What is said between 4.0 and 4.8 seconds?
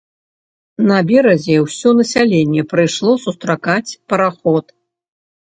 параход.